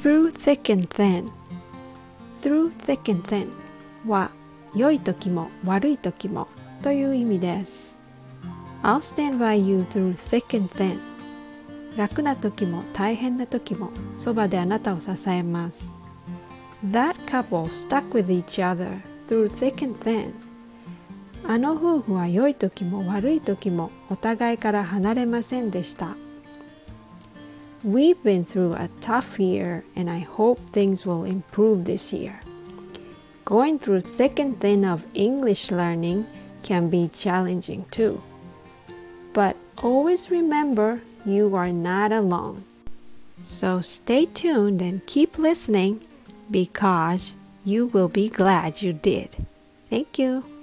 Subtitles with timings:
[0.00, 1.28] through thick and thin
[2.40, 3.48] through thick and thin
[4.06, 4.30] は
[4.76, 6.46] 良い時も悪い時も
[6.82, 7.98] という意味です
[8.84, 10.98] I'll stand by you through thick and thin
[11.96, 15.92] 楽な時も大変な時もそばであなたを支えます
[16.92, 20.32] That couple stuck with each other through thick and thin
[21.44, 26.14] あの夫婦は良い時も悪い時もお互いから離れませんでした
[27.84, 32.40] We've been through a tough year and I hope things will improve this year.
[33.44, 36.26] Going through thick and thin of English learning
[36.64, 38.20] can be challenging too.
[39.32, 42.64] But always remember you are not alone.
[43.42, 46.00] So stay tuned and keep listening
[46.50, 47.34] because
[47.64, 49.36] you will be glad you did.
[49.88, 50.57] Thank you.